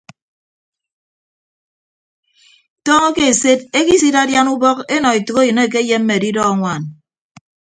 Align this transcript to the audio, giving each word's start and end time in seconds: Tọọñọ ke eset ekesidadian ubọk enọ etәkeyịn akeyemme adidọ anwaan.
Tọọñọ 2.85 3.13
ke 3.15 3.23
eset 3.31 3.59
ekesidadian 3.79 4.47
ubọk 4.55 4.77
enọ 4.95 5.09
etәkeyịn 5.17 5.57
akeyemme 5.63 6.13
adidọ 6.17 6.41
anwaan. 6.51 6.83